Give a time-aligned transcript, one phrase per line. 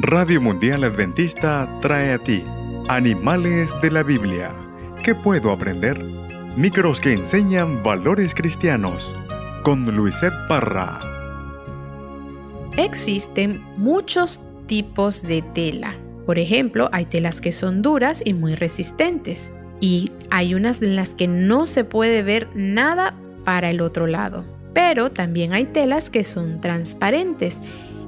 [0.00, 2.44] Radio Mundial Adventista trae a ti
[2.88, 4.54] Animales de la Biblia.
[5.02, 6.00] ¿Qué puedo aprender?
[6.56, 9.12] Micros que enseñan valores cristianos.
[9.64, 11.00] Con Luisette Parra.
[12.76, 15.96] Existen muchos tipos de tela.
[16.26, 19.52] Por ejemplo, hay telas que son duras y muy resistentes.
[19.80, 24.44] Y hay unas en las que no se puede ver nada para el otro lado.
[24.74, 27.60] Pero también hay telas que son transparentes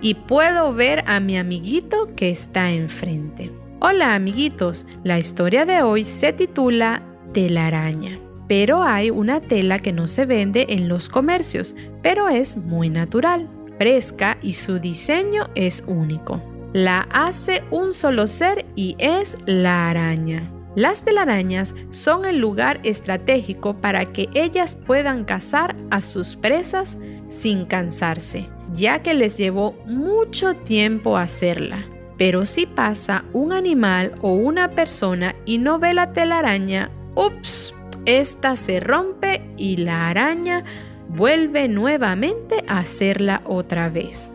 [0.00, 3.50] y puedo ver a mi amiguito que está enfrente.
[3.80, 8.18] Hola amiguitos, la historia de hoy se titula telaraña.
[8.48, 13.48] Pero hay una tela que no se vende en los comercios, pero es muy natural,
[13.76, 16.42] fresca y su diseño es único.
[16.72, 20.50] La hace un solo ser y es la araña.
[20.74, 27.64] Las telarañas son el lugar estratégico para que ellas puedan cazar a sus presas sin
[27.66, 31.84] cansarse ya que les llevó mucho tiempo hacerla.
[32.16, 37.74] Pero si pasa un animal o una persona y no ve la telaraña, ups,
[38.06, 40.64] esta se rompe y la araña
[41.08, 44.32] vuelve nuevamente a hacerla otra vez.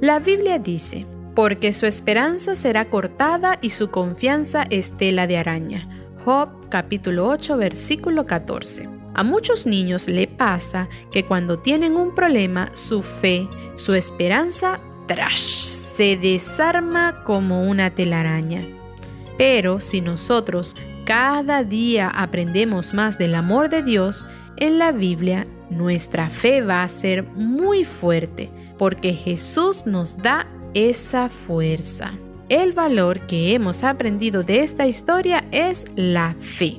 [0.00, 5.88] La Biblia dice, porque su esperanza será cortada y su confianza es tela de araña.
[6.24, 8.88] Job capítulo 8 versículo 14.
[9.14, 15.40] A muchos niños le pasa que cuando tienen un problema, su fe, su esperanza, trash,
[15.96, 18.66] se desarma como una telaraña.
[19.38, 24.26] Pero si nosotros cada día aprendemos más del amor de Dios,
[24.56, 31.28] en la Biblia nuestra fe va a ser muy fuerte, porque Jesús nos da esa
[31.28, 32.12] fuerza.
[32.48, 36.78] El valor que hemos aprendido de esta historia es la fe.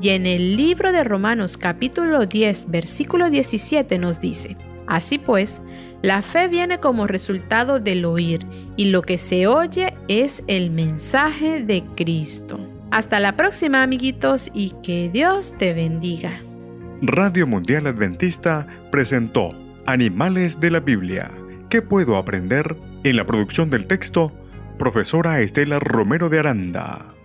[0.00, 4.56] Y en el libro de Romanos capítulo 10 versículo 17 nos dice,
[4.86, 5.62] Así pues,
[6.02, 11.62] la fe viene como resultado del oír y lo que se oye es el mensaje
[11.62, 12.58] de Cristo.
[12.90, 16.40] Hasta la próxima amiguitos y que Dios te bendiga.
[17.02, 19.50] Radio Mundial Adventista presentó
[19.86, 21.30] Animales de la Biblia.
[21.68, 22.76] ¿Qué puedo aprender?
[23.06, 24.32] En la producción del texto,
[24.80, 27.15] profesora Estela Romero de Aranda.